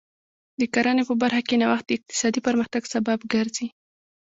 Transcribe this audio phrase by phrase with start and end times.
[0.59, 3.67] د کرنې په برخه کې نوښت د اقتصادي پرمختګ سبب ګرځي.